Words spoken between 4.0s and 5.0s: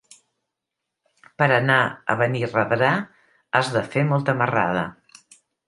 molta marrada.